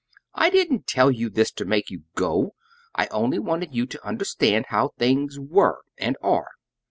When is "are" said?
6.23-6.47